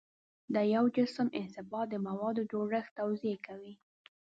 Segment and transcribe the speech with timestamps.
[0.53, 3.73] د یو جسم انبساط د موادو جوړښت توضیح کوي.